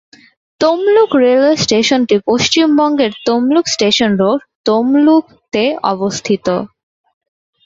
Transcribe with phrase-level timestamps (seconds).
[0.61, 6.47] Tamluk railway স্টেশনটি পশ্চিমবঙ্গের Tamluk station road, Tamluk তে অবস্থিত।